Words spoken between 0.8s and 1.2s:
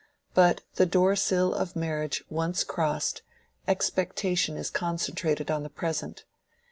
door